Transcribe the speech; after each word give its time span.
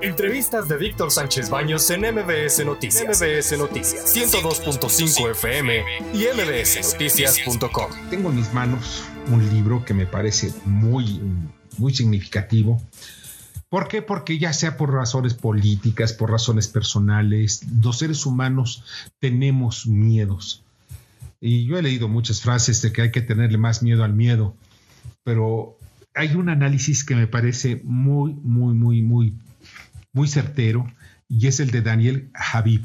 Entrevistas 0.00 0.68
de 0.68 0.76
Víctor 0.76 1.10
Sánchez 1.10 1.50
Baños 1.50 1.90
en 1.90 2.02
MBS 2.02 2.64
Noticias. 2.64 3.20
MBS 3.20 3.58
Noticias 3.58 4.14
102.5 4.14 5.32
FM 5.32 5.82
y 6.14 6.24
mbsnoticias.com. 6.36 7.90
Tengo 8.08 8.30
en 8.30 8.36
mis 8.36 8.54
manos 8.54 9.02
un 9.28 9.48
libro 9.52 9.84
que 9.84 9.94
me 9.94 10.06
parece 10.06 10.54
muy, 10.64 11.20
muy 11.78 11.92
significativo. 11.92 12.80
¿Por 13.68 13.88
qué? 13.88 14.00
Porque 14.00 14.38
ya 14.38 14.52
sea 14.52 14.76
por 14.76 14.92
razones 14.92 15.34
políticas, 15.34 16.12
por 16.12 16.30
razones 16.30 16.68
personales, 16.68 17.62
los 17.82 17.98
seres 17.98 18.24
humanos 18.24 18.84
tenemos 19.18 19.88
miedos. 19.88 20.62
Y 21.40 21.66
yo 21.66 21.76
he 21.76 21.82
leído 21.82 22.06
muchas 22.06 22.40
frases 22.40 22.80
de 22.82 22.92
que 22.92 23.02
hay 23.02 23.10
que 23.10 23.20
tenerle 23.20 23.58
más 23.58 23.82
miedo 23.82 24.04
al 24.04 24.14
miedo, 24.14 24.54
pero 25.24 25.76
hay 26.14 26.36
un 26.36 26.50
análisis 26.50 27.04
que 27.04 27.16
me 27.16 27.26
parece 27.26 27.80
muy, 27.82 28.34
muy, 28.34 28.74
muy, 28.74 29.02
muy 29.02 29.34
muy 30.18 30.26
certero 30.26 30.84
y 31.28 31.46
es 31.46 31.60
el 31.60 31.70
de 31.70 31.80
Daniel 31.80 32.30
Javid. 32.34 32.80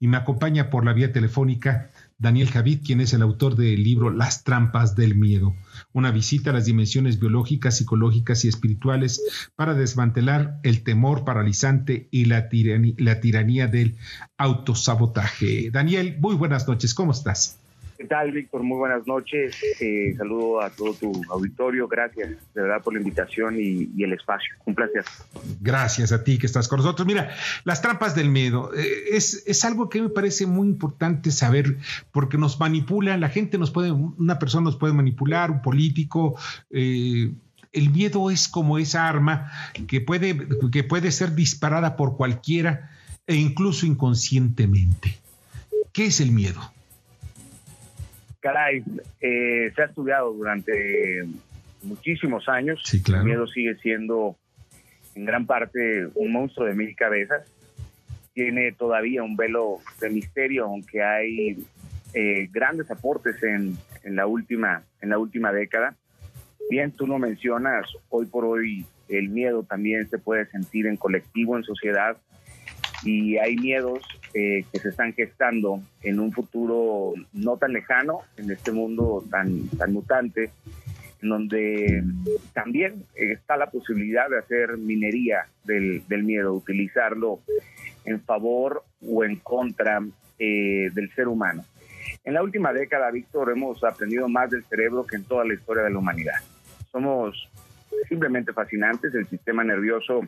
Y 0.00 0.08
me 0.08 0.16
acompaña 0.16 0.70
por 0.70 0.86
la 0.86 0.94
vía 0.94 1.12
telefónica 1.12 1.90
Daniel 2.18 2.48
Javid, 2.48 2.80
quien 2.82 3.02
es 3.02 3.12
el 3.12 3.20
autor 3.20 3.54
del 3.54 3.82
libro 3.84 4.08
Las 4.08 4.44
trampas 4.44 4.96
del 4.96 5.14
miedo, 5.14 5.54
una 5.92 6.10
visita 6.10 6.50
a 6.50 6.52
las 6.54 6.64
dimensiones 6.64 7.20
biológicas, 7.20 7.76
psicológicas 7.76 8.46
y 8.46 8.48
espirituales 8.48 9.20
para 9.56 9.74
desmantelar 9.74 10.58
el 10.62 10.82
temor 10.82 11.26
paralizante 11.26 12.08
y 12.10 12.24
la, 12.24 12.48
la 12.96 13.20
tiranía 13.20 13.66
del 13.66 13.96
autosabotaje. 14.38 15.70
Daniel, 15.70 16.16
muy 16.18 16.34
buenas 16.34 16.66
noches, 16.66 16.94
¿cómo 16.94 17.12
estás? 17.12 17.58
¿Qué 18.00 18.06
tal, 18.06 18.32
Víctor? 18.32 18.62
Muy 18.62 18.78
buenas 18.78 19.06
noches. 19.06 19.54
Eh, 19.78 20.14
saludo 20.16 20.62
a 20.62 20.70
todo 20.70 20.94
tu 20.94 21.12
auditorio. 21.28 21.86
Gracias, 21.86 22.30
de 22.54 22.62
verdad, 22.62 22.82
por 22.82 22.94
la 22.94 22.98
invitación 22.98 23.56
y, 23.60 24.02
el 24.02 24.14
espacio. 24.14 24.54
Un 24.64 24.74
placer. 24.74 25.04
Gracias 25.60 26.10
a 26.10 26.24
ti 26.24 26.38
que 26.38 26.46
estás 26.46 26.66
con 26.66 26.78
nosotros. 26.78 27.06
Mira, 27.06 27.28
las 27.64 27.82
trampas 27.82 28.14
del 28.14 28.30
miedo 28.30 28.72
eh, 28.74 29.10
es, 29.10 29.42
es, 29.46 29.66
algo 29.66 29.90
que 29.90 30.00
me 30.00 30.08
parece 30.08 30.46
muy 30.46 30.66
importante 30.68 31.30
saber 31.30 31.76
porque 32.10 32.38
nos 32.38 32.58
manipula, 32.58 33.18
la 33.18 33.28
gente 33.28 33.58
nos 33.58 33.70
puede, 33.70 33.92
una 33.92 34.38
persona 34.38 34.64
nos 34.64 34.76
puede 34.76 34.94
manipular, 34.94 35.50
un 35.50 35.60
político. 35.60 36.38
Eh, 36.70 37.34
el 37.74 37.90
miedo 37.90 38.30
es 38.30 38.48
como 38.48 38.78
esa 38.78 39.10
arma 39.10 39.52
que 39.86 40.00
puede, 40.00 40.48
que 40.72 40.84
puede 40.84 41.12
ser 41.12 41.34
disparada 41.34 41.96
por 41.96 42.16
cualquiera 42.16 42.92
e 43.26 43.34
incluso 43.34 43.84
inconscientemente. 43.84 45.18
¿Qué 45.92 46.06
es 46.06 46.22
el 46.22 46.32
miedo? 46.32 46.62
Caray, 48.40 48.82
eh, 49.20 49.70
se 49.74 49.82
ha 49.82 49.84
estudiado 49.86 50.32
durante 50.32 51.24
muchísimos 51.82 52.48
años. 52.48 52.82
El 53.08 53.24
miedo 53.24 53.46
sigue 53.46 53.76
siendo 53.76 54.36
en 55.14 55.24
gran 55.24 55.46
parte 55.46 56.08
un 56.14 56.32
monstruo 56.32 56.66
de 56.66 56.74
mil 56.74 56.94
cabezas. 56.96 57.42
Tiene 58.32 58.72
todavía 58.72 59.22
un 59.22 59.36
velo 59.36 59.78
de 60.00 60.10
misterio, 60.10 60.64
aunque 60.64 61.02
hay 61.02 61.58
eh, 62.14 62.48
grandes 62.50 62.90
aportes 62.90 63.42
en, 63.42 63.76
en, 64.04 64.16
la 64.16 64.26
última, 64.26 64.82
en 65.00 65.10
la 65.10 65.18
última 65.18 65.52
década. 65.52 65.96
Bien, 66.70 66.92
tú 66.92 67.06
no 67.06 67.18
mencionas, 67.18 67.86
hoy 68.08 68.26
por 68.26 68.44
hoy 68.44 68.86
el 69.08 69.28
miedo 69.28 69.64
también 69.64 70.08
se 70.08 70.18
puede 70.18 70.46
sentir 70.46 70.86
en 70.86 70.96
colectivo, 70.96 71.56
en 71.56 71.64
sociedad, 71.64 72.16
y 73.02 73.38
hay 73.38 73.56
miedos 73.56 74.00
eh, 74.34 74.64
que 74.72 74.78
se 74.78 74.90
están 74.90 75.12
gestando 75.12 75.82
en 76.02 76.20
un 76.20 76.32
futuro 76.32 77.14
no 77.32 77.56
tan 77.56 77.72
lejano, 77.72 78.20
en 78.36 78.50
este 78.50 78.72
mundo 78.72 79.24
tan, 79.30 79.68
tan 79.70 79.92
mutante, 79.92 80.50
en 81.22 81.28
donde 81.28 82.02
también 82.52 83.04
está 83.14 83.56
la 83.56 83.70
posibilidad 83.70 84.28
de 84.30 84.38
hacer 84.38 84.76
minería 84.78 85.46
del, 85.64 86.02
del 86.08 86.22
miedo, 86.22 86.54
utilizarlo 86.54 87.40
en 88.04 88.20
favor 88.20 88.84
o 89.06 89.24
en 89.24 89.36
contra 89.36 90.00
eh, 90.38 90.90
del 90.94 91.12
ser 91.14 91.28
humano. 91.28 91.64
En 92.24 92.34
la 92.34 92.42
última 92.42 92.72
década, 92.72 93.10
Víctor, 93.10 93.50
hemos 93.50 93.82
aprendido 93.84 94.28
más 94.28 94.50
del 94.50 94.64
cerebro 94.64 95.06
que 95.06 95.16
en 95.16 95.24
toda 95.24 95.44
la 95.44 95.54
historia 95.54 95.82
de 95.82 95.90
la 95.90 95.98
humanidad. 95.98 96.36
Somos 96.90 97.48
simplemente 98.08 98.52
fascinantes, 98.52 99.14
el 99.14 99.26
sistema 99.26 99.64
nervioso 99.64 100.20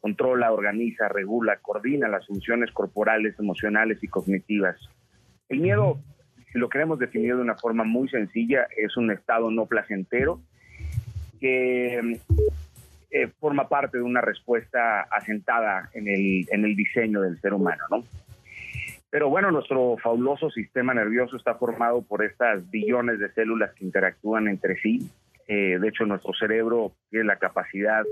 controla, 0.00 0.52
organiza, 0.52 1.08
regula, 1.08 1.58
coordina 1.60 2.08
las 2.08 2.26
funciones 2.26 2.70
corporales, 2.72 3.38
emocionales 3.38 4.02
y 4.02 4.08
cognitivas. 4.08 4.76
El 5.48 5.60
miedo, 5.60 6.00
si 6.52 6.58
lo 6.58 6.68
queremos 6.68 6.98
definir 6.98 7.36
de 7.36 7.42
una 7.42 7.56
forma 7.56 7.84
muy 7.84 8.08
sencilla, 8.08 8.66
es 8.76 8.96
un 8.96 9.10
estado 9.10 9.50
no 9.50 9.66
placentero 9.66 10.40
que 11.40 12.20
eh, 13.10 13.26
forma 13.40 13.68
parte 13.68 13.98
de 13.98 14.04
una 14.04 14.20
respuesta 14.20 15.02
asentada 15.02 15.90
en 15.94 16.08
el, 16.08 16.46
en 16.50 16.64
el 16.64 16.76
diseño 16.76 17.22
del 17.22 17.40
ser 17.40 17.54
humano, 17.54 17.82
¿no? 17.90 18.04
Pero 19.10 19.28
bueno, 19.28 19.50
nuestro 19.50 19.96
fabuloso 20.00 20.50
sistema 20.50 20.94
nervioso 20.94 21.36
está 21.36 21.56
formado 21.56 22.02
por 22.02 22.24
estas 22.24 22.70
billones 22.70 23.18
de 23.18 23.32
células 23.32 23.72
que 23.74 23.84
interactúan 23.84 24.46
entre 24.46 24.76
sí. 24.80 25.10
Eh, 25.48 25.78
de 25.80 25.88
hecho, 25.88 26.06
nuestro 26.06 26.32
cerebro 26.32 26.92
tiene 27.10 27.26
la 27.26 27.36
capacidad 27.36 28.04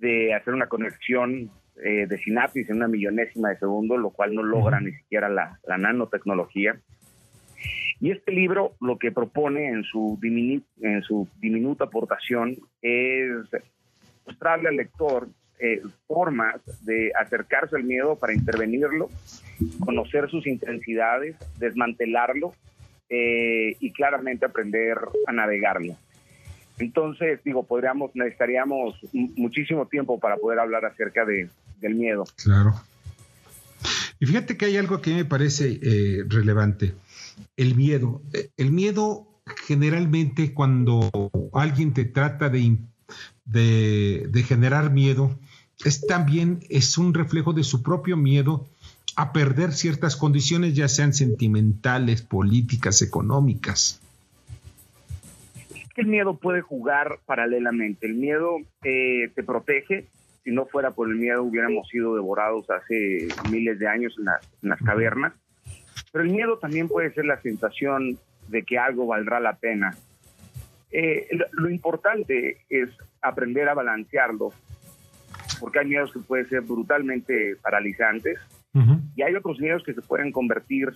de 0.00 0.34
hacer 0.34 0.54
una 0.54 0.66
conexión 0.66 1.50
eh, 1.82 2.06
de 2.06 2.18
sinapsis 2.18 2.68
en 2.68 2.76
una 2.76 2.88
millonésima 2.88 3.50
de 3.50 3.58
segundo, 3.58 3.96
lo 3.96 4.10
cual 4.10 4.34
no 4.34 4.42
logra 4.42 4.80
ni 4.80 4.92
siquiera 4.92 5.28
la, 5.28 5.58
nanotecnología. 5.78 6.78
Y 8.00 8.10
este 8.10 8.32
libro 8.32 8.72
lo 8.80 8.98
que 8.98 9.12
propone 9.12 9.68
en 9.68 9.84
su, 9.84 10.18
en 10.22 11.02
su 11.02 11.28
diminuta 11.38 11.84
aportación 11.84 12.56
es 12.80 13.30
mostrarle 14.26 14.70
al 14.70 14.76
lector 14.76 15.28
eh, 15.58 15.82
formas 16.06 16.60
de 16.86 17.12
acercarse 17.20 17.76
al 17.76 17.84
miedo 17.84 18.16
para 18.16 18.32
intervenirlo, 18.32 19.10
conocer 19.84 20.30
sus 20.30 20.46
intensidades, 20.46 21.36
desmantelarlo 21.58 22.54
eh, 23.10 23.76
y 23.78 23.92
claramente 23.92 24.46
aprender 24.46 24.96
a 25.26 25.32
navegarlo. 25.32 25.96
Entonces, 26.80 27.40
digo, 27.44 27.64
podríamos, 27.64 28.10
necesitaríamos 28.14 28.94
muchísimo 29.12 29.86
tiempo 29.86 30.18
para 30.18 30.36
poder 30.36 30.58
hablar 30.58 30.86
acerca 30.86 31.26
de, 31.26 31.48
del 31.80 31.94
miedo. 31.94 32.24
Claro. 32.42 32.74
Y 34.18 34.26
fíjate 34.26 34.56
que 34.56 34.64
hay 34.64 34.76
algo 34.78 35.00
que 35.00 35.14
me 35.14 35.24
parece 35.26 35.78
eh, 35.82 36.24
relevante. 36.26 36.94
El 37.56 37.74
miedo. 37.74 38.22
El 38.56 38.72
miedo 38.72 39.28
generalmente 39.66 40.54
cuando 40.54 41.10
alguien 41.52 41.92
te 41.92 42.06
trata 42.06 42.48
de, 42.48 42.78
de, 43.44 44.26
de 44.30 44.42
generar 44.42 44.90
miedo, 44.90 45.38
es 45.84 46.06
también 46.06 46.60
es 46.70 46.96
un 46.98 47.12
reflejo 47.12 47.52
de 47.52 47.64
su 47.64 47.82
propio 47.82 48.16
miedo 48.16 48.66
a 49.16 49.32
perder 49.32 49.72
ciertas 49.72 50.16
condiciones, 50.16 50.74
ya 50.74 50.88
sean 50.88 51.12
sentimentales, 51.12 52.22
políticas, 52.22 53.02
económicas 53.02 53.99
el 55.96 56.06
miedo 56.06 56.38
puede 56.38 56.60
jugar 56.60 57.18
paralelamente. 57.26 58.06
El 58.06 58.14
miedo 58.14 58.58
eh, 58.82 59.30
te 59.34 59.42
protege. 59.42 60.06
Si 60.44 60.50
no 60.50 60.66
fuera 60.66 60.92
por 60.92 61.08
el 61.08 61.16
miedo, 61.16 61.42
hubiéramos 61.42 61.88
sido 61.88 62.14
devorados 62.14 62.68
hace 62.70 63.28
miles 63.50 63.78
de 63.78 63.88
años 63.88 64.16
en, 64.18 64.68
las 64.68 64.80
cavernas. 64.80 65.34
Pero 66.12 66.24
el 66.24 66.30
miedo 66.30 66.58
también 66.58 66.88
puede 66.88 67.12
ser 67.12 67.26
la 67.26 67.40
sensación 67.40 68.18
de 68.48 68.62
que 68.62 68.78
algo 68.78 69.06
valdrá 69.06 69.38
la 69.40 69.56
pena. 69.56 69.96
Eh, 70.92 71.28
lo, 71.52 71.70
importante 71.70 72.58
es 72.68 72.88
aprender 73.20 73.68
a 73.68 73.74
balancearlo, 73.74 74.52
porque 75.60 75.80
hay 75.80 75.86
miedos 75.86 76.12
que 76.12 76.18
pueden 76.20 76.48
ser 76.48 76.62
brutalmente 76.62 77.56
paralizantes 77.62 78.38
y 79.16 79.22
hay 79.22 79.34
otros 79.34 79.58
miedos 79.58 79.82
que 79.84 79.94
se 79.94 80.02
pueden 80.02 80.30
convertir 80.30 80.90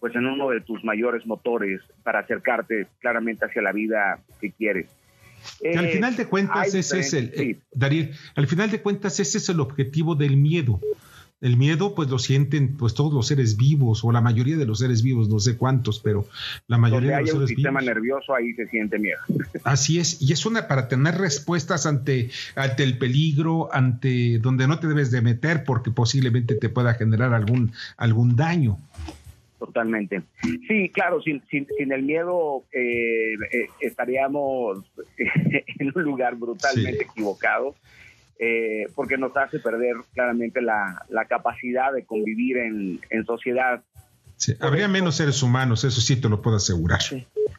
pues 0.00 0.14
en 0.14 0.26
uno 0.26 0.50
de 0.50 0.60
tus 0.60 0.84
mayores 0.84 1.26
motores 1.26 1.80
para 2.02 2.20
acercarte 2.20 2.86
claramente 3.00 3.46
hacia 3.46 3.62
la 3.62 3.72
vida 3.72 4.20
que 4.40 4.50
quieres. 4.50 4.86
al 5.76 5.88
final 5.88 6.16
de 6.16 6.26
cuentas 6.26 6.74
ese 6.74 7.00
es 7.00 7.12
el, 7.14 7.32
eh, 7.34 7.58
Darío, 7.72 8.08
al 8.34 8.46
final 8.46 8.70
de 8.70 8.80
cuentas 8.80 9.18
ese 9.20 9.38
es 9.38 9.48
el 9.48 9.60
objetivo 9.60 10.14
del 10.14 10.36
miedo. 10.36 10.80
El 11.42 11.56
miedo 11.56 11.96
pues 11.96 12.08
lo 12.08 12.20
sienten 12.20 12.76
pues 12.76 12.94
todos 12.94 13.12
los 13.12 13.26
seres 13.26 13.56
vivos 13.56 14.04
o 14.04 14.12
la 14.12 14.20
mayoría 14.20 14.56
de 14.56 14.64
los 14.64 14.78
seres 14.78 15.02
vivos, 15.02 15.28
no 15.28 15.40
sé 15.40 15.56
cuántos, 15.56 15.98
pero 15.98 16.24
la 16.68 16.78
mayoría 16.78 17.16
de 17.16 17.22
los 17.22 17.30
seres 17.32 17.48
sistema 17.48 17.80
nervioso 17.80 18.32
ahí 18.32 18.54
se 18.54 18.68
siente 18.68 18.96
miedo. 19.00 19.18
Así 19.64 19.98
es, 19.98 20.22
y 20.22 20.32
es 20.32 20.46
una 20.46 20.68
para 20.68 20.86
tener 20.86 21.16
respuestas 21.16 21.84
ante 21.84 22.30
ante 22.54 22.84
el 22.84 22.96
peligro, 22.96 23.74
ante 23.74 24.38
donde 24.38 24.68
no 24.68 24.78
te 24.78 24.86
debes 24.86 25.10
de 25.10 25.20
meter 25.20 25.64
porque 25.64 25.90
posiblemente 25.90 26.54
te 26.54 26.68
pueda 26.68 26.94
generar 26.94 27.34
algún 27.34 27.72
algún 27.96 28.36
daño. 28.36 28.78
Totalmente. 29.64 30.22
Sí, 30.66 30.88
claro, 30.88 31.22
sin, 31.22 31.40
sin, 31.48 31.68
el 31.78 32.02
miedo 32.02 32.64
eh, 32.72 33.34
eh, 33.34 33.68
estaríamos 33.80 34.84
en 35.78 35.92
un 35.94 36.02
lugar 36.02 36.34
brutalmente 36.34 37.04
equivocado, 37.04 37.76
eh, 38.40 38.86
porque 38.96 39.16
nos 39.16 39.36
hace 39.36 39.60
perder 39.60 39.94
claramente 40.14 40.60
la, 40.60 41.06
capacidad 41.28 41.92
de 41.92 42.04
convivir 42.04 42.56
en, 42.56 43.24
sociedad. 43.24 43.84
habría 44.58 44.88
menos 44.88 45.14
seres 45.14 45.40
humanos, 45.44 45.84
eso 45.84 46.00
sí 46.00 46.20
te 46.20 46.28
lo 46.28 46.42
puedo 46.42 46.56
asegurar. 46.56 46.98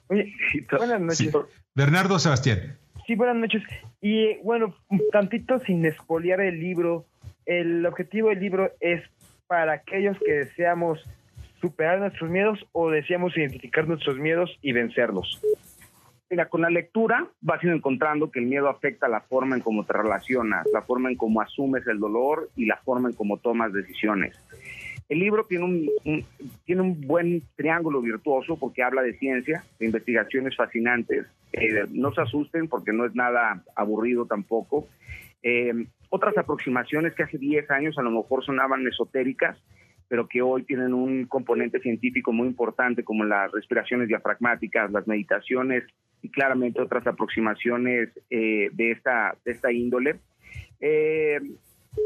Buenas 0.09 0.99
noches. 0.99 1.33
Bernardo 1.73 2.19
Sebastián. 2.19 2.77
Sí, 3.07 3.15
buenas 3.15 3.37
noches. 3.37 3.63
Y 4.01 4.39
bueno, 4.43 4.75
un 4.89 5.01
tantito 5.09 5.57
sin 5.59 5.85
espoliar 5.85 6.41
el 6.41 6.59
libro, 6.59 7.05
el 7.45 7.85
objetivo 7.85 8.27
del 8.27 8.41
libro 8.41 8.73
es 8.81 9.01
para 9.47 9.71
aquellos 9.71 10.17
que 10.25 10.33
deseamos 10.33 10.99
superar 11.63 11.97
nuestros 11.99 12.29
miedos 12.29 12.59
o 12.73 12.89
deseamos 12.89 13.37
identificar 13.37 13.87
nuestros 13.87 14.17
miedos 14.17 14.51
y 14.61 14.73
vencerlos. 14.73 15.41
Mira, 16.29 16.49
con 16.49 16.59
la 16.59 16.69
lectura 16.69 17.25
vas 17.39 17.63
encontrando 17.63 18.29
que 18.31 18.39
el 18.39 18.47
miedo 18.47 18.67
afecta 18.67 19.07
la 19.07 19.21
forma 19.21 19.55
en 19.55 19.61
cómo 19.61 19.85
te 19.85 19.93
relacionas, 19.93 20.67
la 20.73 20.81
forma 20.81 21.09
en 21.09 21.15
cómo 21.15 21.39
asumes 21.39 21.87
el 21.87 21.99
dolor 21.99 22.49
y 22.57 22.65
la 22.65 22.75
forma 22.83 23.09
en 23.09 23.15
cómo 23.15 23.37
tomas 23.37 23.71
decisiones. 23.71 24.37
El 25.07 25.19
libro 25.19 25.45
tiene 25.45 25.63
un, 25.63 26.25
tiene 26.65 26.81
un 26.81 26.99
buen 26.99 27.43
triángulo 27.55 28.01
virtuoso 28.01 28.57
porque 28.59 28.83
habla 28.83 29.01
de 29.01 29.17
ciencia, 29.17 29.63
de 29.79 29.85
investigaciones 29.85 30.57
fascinantes. 30.57 31.27
Eh, 31.53 31.85
no 31.91 32.13
se 32.13 32.21
asusten 32.21 32.67
porque 32.67 32.91
no 32.91 33.05
es 33.05 33.15
nada 33.15 33.63
aburrido 33.73 34.25
tampoco. 34.25 34.89
Eh, 35.43 35.85
otras 36.09 36.37
aproximaciones 36.37 37.13
que 37.13 37.23
hace 37.23 37.37
10 37.37 37.71
años 37.71 37.97
a 37.97 38.01
lo 38.01 38.11
mejor 38.11 38.43
sonaban 38.43 38.85
esotéricas, 38.85 39.57
pero 40.13 40.27
que 40.27 40.43
hoy 40.43 40.61
tienen 40.61 40.93
un 40.93 41.25
componente 41.25 41.79
científico 41.79 42.31
muy 42.31 42.47
importante 42.47 43.03
como 43.03 43.23
las 43.23 43.51
respiraciones 43.51 44.07
diafragmáticas, 44.07 44.91
las 44.91 45.07
meditaciones 45.07 45.85
y 46.21 46.29
claramente 46.29 46.79
otras 46.79 47.07
aproximaciones 47.07 48.09
eh, 48.29 48.69
de, 48.73 48.91
esta, 48.91 49.35
de 49.43 49.51
esta 49.53 49.71
índole. 49.71 50.19
Eh, 50.79 51.39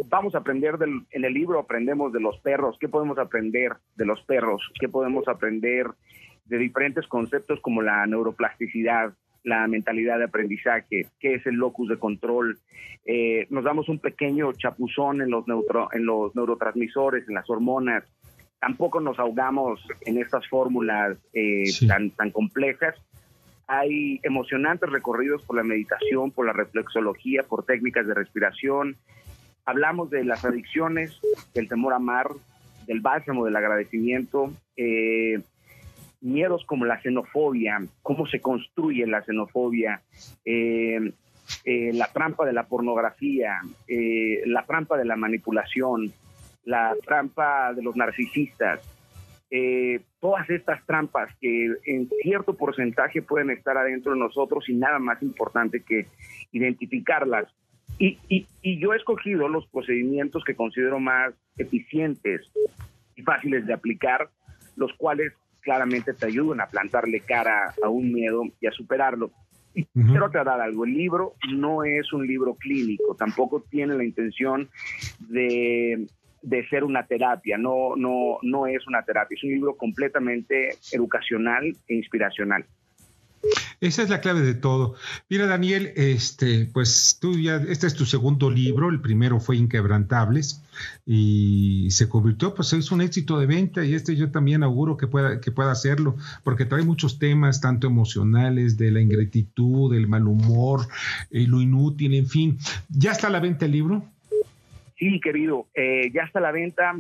vamos 0.06 0.36
a 0.36 0.38
aprender 0.38 0.78
del, 0.78 1.02
en 1.12 1.26
el 1.26 1.34
libro, 1.34 1.60
aprendemos 1.60 2.14
de 2.14 2.22
los 2.22 2.40
perros, 2.40 2.78
qué 2.80 2.88
podemos 2.88 3.18
aprender 3.18 3.74
de 3.98 4.06
los 4.06 4.22
perros, 4.22 4.62
qué 4.80 4.88
podemos 4.88 5.28
aprender 5.28 5.88
de 6.46 6.58
diferentes 6.60 7.06
conceptos 7.08 7.60
como 7.60 7.82
la 7.82 8.06
neuroplasticidad, 8.06 9.16
la 9.48 9.68
mentalidad 9.68 10.18
de 10.18 10.26
aprendizaje, 10.26 11.08
qué 11.20 11.36
es 11.36 11.46
el 11.46 11.56
locus 11.56 11.90
de 11.90 11.98
control. 11.98 12.60
Eh, 13.06 13.48
nos 13.50 13.64
damos 13.64 13.90
un 13.90 14.00
pequeño 14.00 14.52
chapuzón 14.54 15.22
en 15.22 15.32
los, 15.32 15.48
neutro, 15.48 15.90
en 15.94 16.06
los 16.06 16.36
neurotransmisores, 16.36 17.28
en 17.28 17.36
las 17.36 17.50
hormonas. 17.50 18.04
Tampoco 18.60 19.00
nos 19.00 19.20
ahogamos 19.20 19.80
en 20.02 20.18
estas 20.18 20.48
fórmulas 20.48 21.18
tan, 21.88 22.10
tan 22.12 22.32
complejas, 22.32 22.96
hay 23.68 24.22
emocionantes 24.24 24.90
recorridos 24.90 25.44
por 25.44 25.58
la 25.58 25.64
meditación, 25.64 26.32
por 26.32 26.46
la 26.46 26.54
reflexología, 26.54 27.44
por 27.44 27.66
técnicas 27.66 28.08
de 28.08 28.14
respiración. 28.14 28.96
Hablamos 29.66 30.10
de 30.10 30.24
las 30.24 30.46
adicciones, 30.46 31.20
del 31.54 31.68
temor 31.68 31.92
a 31.92 31.98
amar, 31.98 32.30
del 32.88 33.02
bálsamo 33.02 33.44
del 33.44 33.58
agradecimiento, 33.58 34.54
eh, 34.78 35.42
miedos 36.22 36.66
como 36.66 36.86
la 36.86 37.02
xenofobia, 37.02 37.80
cómo 38.02 38.28
se 38.28 38.42
construye 38.42 39.06
la 39.06 39.24
xenofobia, 39.24 40.02
eh, 40.46 41.12
eh, 41.64 41.92
la 41.94 42.08
trampa 42.08 42.46
de 42.46 42.54
la 42.54 42.68
pornografía, 42.68 43.62
la 44.46 44.64
trampa 44.64 44.98
de 44.98 45.06
la 45.06 45.16
manipulación, 45.16 46.12
la 46.66 46.96
trampa 47.06 47.74
de 47.74 47.82
los 47.82 47.96
narcisistas, 47.96 48.82
eh, 49.50 50.02
todas 50.20 50.50
estas 50.50 50.86
trampas 50.86 51.34
que 51.40 51.74
en 51.86 52.10
cierto 52.22 52.56
porcentaje 52.56 53.22
pueden 53.22 53.50
estar 53.50 53.78
adentro 53.78 54.12
de 54.12 54.20
nosotros 54.20 54.68
y 54.68 54.74
nada 54.74 55.00
más 55.00 55.22
importante 55.24 55.82
que 55.84 56.08
identificarlas. 56.52 57.48
Y, 57.98 58.20
y, 58.28 58.80
yo 58.80 58.94
he 58.94 58.98
escogido 58.98 59.48
los 59.48 59.66
procedimientos 59.68 60.44
que 60.44 60.56
considero 60.56 61.00
más 61.00 61.34
eficientes 61.58 62.42
y 63.16 63.24
fáciles 63.24 63.66
de 63.66 63.74
aplicar, 63.74 64.30
los 64.76 64.94
cuales 64.98 65.34
claramente 65.68 66.14
te 66.14 66.28
ayudan 66.28 66.62
a 66.62 66.70
plantarle 66.70 67.20
cara 67.20 67.76
a 67.84 67.90
un 67.90 68.14
miedo 68.14 68.44
y 68.62 68.68
a 68.68 68.72
superarlo. 68.72 69.32
Y 69.74 69.84
quiero 69.84 70.26
aclarar 70.26 70.62
algo, 70.62 70.86
el 70.86 70.94
libro 70.94 71.34
no 71.54 71.84
es 71.84 72.14
un 72.14 72.26
libro 72.26 72.56
clínico, 72.56 73.16
tampoco 73.16 73.64
tiene 73.70 73.96
la 73.96 74.06
intención 74.06 74.70
de 75.20 76.08
de 76.42 76.66
ser 76.70 76.86
una 76.86 77.06
terapia, 77.06 77.58
no, 77.58 77.96
no, 77.98 78.38
no 78.42 78.68
es 78.68 78.88
una 78.88 79.02
terapia, 79.04 79.36
es 79.36 79.44
un 79.44 79.50
libro 79.50 79.76
completamente 79.76 80.78
educacional 80.92 81.76
e 81.88 81.96
inspiracional. 81.96 82.66
Esa 83.80 84.02
es 84.02 84.10
la 84.10 84.22
clave 84.22 84.42
de 84.42 84.56
todo. 84.56 84.96
Mira, 85.30 85.46
Daniel, 85.46 85.92
este, 85.96 86.66
pues 86.74 87.20
tú 87.22 87.38
ya, 87.38 87.58
este 87.58 87.86
es 87.86 87.94
tu 87.94 88.06
segundo 88.06 88.50
libro, 88.50 88.90
el 88.90 89.02
primero 89.02 89.40
fue 89.40 89.58
Inquebrantables 89.58 90.64
y 91.06 91.88
se 91.92 92.10
convirtió, 92.10 92.54
pues 92.56 92.74
es 92.74 92.92
un 92.92 93.02
éxito 93.02 93.40
de 93.40 93.46
venta 93.46 93.86
y 93.86 93.94
este 93.94 94.16
yo 94.16 94.32
también 94.32 94.64
auguro 94.64 94.98
que 94.98 95.08
pueda, 95.08 95.40
que 95.42 95.52
pueda 95.52 95.72
hacerlo, 95.72 96.16
porque 96.44 96.66
trae 96.66 96.84
muchos 96.84 97.20
temas, 97.20 97.62
tanto 97.62 97.88
emocionales, 97.88 98.78
de 98.78 98.92
la 98.92 99.02
ingratitud, 99.02 99.94
del 99.94 100.08
mal 100.08 100.28
humor, 100.28 100.88
eh, 101.32 101.46
lo 101.48 101.62
inútil, 101.62 102.14
en 102.16 102.28
fin. 102.28 102.58
¿Ya 102.90 103.12
está 103.12 103.28
a 103.28 103.32
la 103.32 103.40
venta 103.40 103.66
el 103.66 103.72
libro? 103.72 104.06
Sí, 104.98 105.20
querido, 105.20 105.68
eh, 105.76 106.10
ya 106.12 106.24
está 106.24 106.40
a 106.40 106.42
la 106.42 106.52
venta 106.52 106.96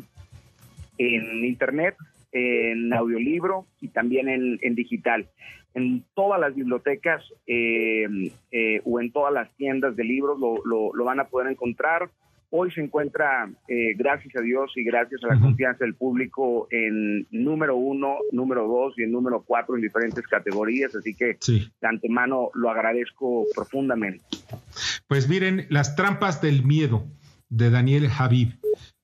en 0.97 1.45
internet, 1.45 1.95
en 2.31 2.93
audiolibro 2.93 3.65
y 3.81 3.87
también 3.87 4.29
en, 4.29 4.75
digital. 4.75 5.27
En 5.77 6.03
todas 6.15 6.39
las 6.39 6.55
bibliotecas 6.55 7.23
eh, 7.45 8.07
eh, 8.51 8.81
o 8.83 8.99
en 8.99 9.11
todas 9.11 9.33
las 9.33 9.55
tiendas 9.57 9.95
de 9.95 10.03
libros 10.03 10.39
lo, 10.39 11.03
van 11.05 11.19
a 11.19 11.25
poder 11.25 11.51
encontrar. 11.51 12.09
Hoy 12.49 12.71
se 12.71 12.81
encuentra, 12.81 13.49
gracias 13.97 14.33
a 14.37 14.41
Dios 14.41 14.71
y 14.77 14.85
gracias 14.85 15.21
a 15.25 15.35
la 15.35 15.39
confianza 15.39 15.83
del 15.83 15.95
público, 15.95 16.69
en 16.71 17.27
número 17.29 17.75
uno, 17.75 18.19
número 18.31 18.65
dos 18.65 18.97
y 18.97 19.03
en 19.03 19.11
número 19.11 19.43
cuatro 19.45 19.75
en 19.75 19.81
diferentes 19.81 20.25
categorías. 20.25 20.95
Así 20.95 21.13
que 21.13 21.37
de 21.45 21.87
antemano 21.87 22.49
lo 22.53 22.69
agradezco 22.69 23.45
profundamente. 23.53 24.23
Pues 25.07 25.27
miren, 25.27 25.65
las 25.69 25.97
trampas 25.97 26.41
del 26.41 26.63
miedo 26.63 27.05
de 27.49 27.69
Daniel 27.69 28.07
Habib. 28.17 28.49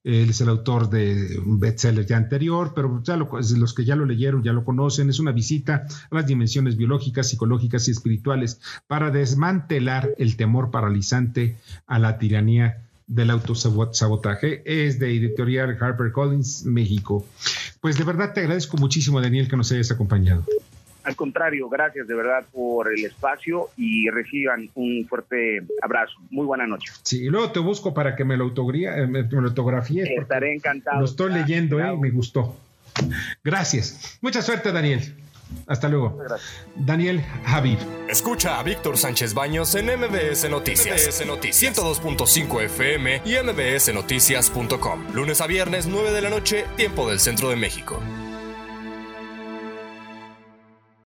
Él 0.03 0.31
es 0.31 0.41
el 0.41 0.49
autor 0.49 0.89
de 0.89 1.39
un 1.45 1.59
bestseller 1.59 2.05
ya 2.05 2.17
anterior, 2.17 2.73
pero 2.75 3.01
ya 3.03 3.15
los 3.15 3.73
que 3.73 3.85
ya 3.85 3.95
lo 3.95 4.05
leyeron 4.05 4.43
ya 4.43 4.51
lo 4.51 4.65
conocen. 4.65 5.09
Es 5.09 5.19
una 5.19 5.31
visita 5.31 5.85
a 6.09 6.15
las 6.15 6.27
dimensiones 6.27 6.75
biológicas, 6.75 7.29
psicológicas 7.29 7.87
y 7.87 7.91
espirituales 7.91 8.59
para 8.87 9.11
desmantelar 9.11 10.09
el 10.17 10.35
temor 10.35 10.71
paralizante 10.71 11.55
a 11.87 11.99
la 11.99 12.17
tiranía 12.17 12.83
del 13.07 13.29
autosabotaje. 13.29 14.61
Es 14.65 14.99
de 14.99 15.15
editorial 15.15 15.77
HarperCollins, 15.79 16.65
México. 16.65 17.25
Pues 17.79 17.97
de 17.97 18.03
verdad 18.03 18.33
te 18.33 18.41
agradezco 18.41 18.77
muchísimo, 18.77 19.21
Daniel, 19.21 19.47
que 19.47 19.57
nos 19.57 19.71
hayas 19.71 19.91
acompañado. 19.91 20.43
Al 21.03 21.15
contrario, 21.15 21.67
gracias 21.69 22.07
de 22.07 22.15
verdad 22.15 22.45
por 22.51 22.91
el 22.91 23.03
espacio 23.03 23.69
y 23.77 24.09
reciban 24.09 24.69
un 24.75 25.05
fuerte 25.07 25.63
abrazo. 25.81 26.13
Muy 26.29 26.45
buena 26.45 26.65
noche. 26.65 26.91
Sí, 27.03 27.25
y 27.25 27.29
luego 27.29 27.51
te 27.51 27.59
busco 27.59 27.93
para 27.93 28.15
que 28.15 28.23
me 28.23 28.37
lo, 28.37 28.47
eh, 28.47 29.07
me, 29.07 29.19
autografíes. 29.19 30.09
Estaré 30.09 30.53
encantado. 30.53 30.99
Lo 30.99 31.05
estoy 31.05 31.33
leyendo, 31.33 31.79
eh, 31.79 31.97
me 31.97 32.09
gustó. 32.09 32.55
Gracias. 33.43 34.17
Mucha 34.21 34.41
suerte, 34.41 34.71
Daniel. 34.71 35.15
Hasta 35.67 35.87
luego. 35.89 36.19
Daniel 36.75 37.21
Javid. 37.45 37.77
Escucha 38.09 38.59
a 38.59 38.63
Víctor 38.63 38.97
Sánchez 38.97 39.33
Baños 39.33 39.75
en 39.75 39.85
MBS 39.85 40.49
Noticias. 40.49 41.07
MBS 41.07 41.25
Noticias 41.25 41.77
102.5 41.77 42.61
FM 42.63 43.21
y 43.25 43.35
MBSNoticias.com. 43.43 45.13
Lunes 45.13 45.41
a 45.41 45.47
viernes, 45.47 45.87
9 45.87 46.11
de 46.11 46.21
la 46.21 46.29
noche, 46.29 46.65
tiempo 46.75 47.09
del 47.09 47.19
centro 47.19 47.49
de 47.49 47.55
México. 47.55 48.01